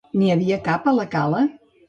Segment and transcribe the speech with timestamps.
[0.19, 1.45] N'hi havia cap a la cala?